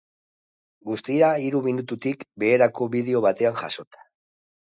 Guztia, 0.91 1.27
hiru 1.43 1.61
minututik 1.67 2.25
beherako 2.45 2.87
bideo 2.97 3.23
batean 3.29 3.59
jasota. 3.63 4.05